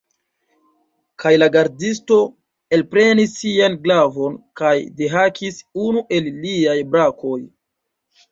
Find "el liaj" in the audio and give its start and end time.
6.17-6.77